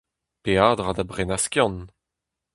Peadra 0.43 0.91
da 0.97 1.03
brenañ 1.09 1.41
skiant. 1.45 1.79